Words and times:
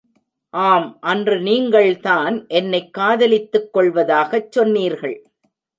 ஆம் 0.53 0.97
அன்று 1.01 1.39
நீங்கள் 1.39 1.99
தான் 1.99 2.47
என்னைக் 2.47 2.93
காதலித்துக் 2.93 3.69
கொல்வதாகச் 3.73 4.51
சொன்னீர்கள். 4.51 5.17